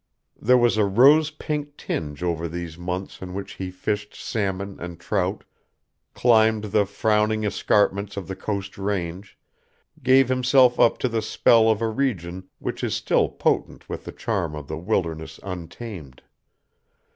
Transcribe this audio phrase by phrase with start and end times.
[0.41, 4.99] There was a rose pink tinge over these months in which he fished salmon and
[4.99, 5.43] trout,
[6.15, 9.37] climbed the frowning escarpments of the Coast Range,
[10.01, 14.11] gave himself up to the spell of a region which is still potent with the
[14.11, 16.23] charm of the wilderness untamed.